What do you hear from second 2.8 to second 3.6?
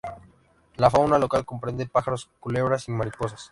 y mariposas.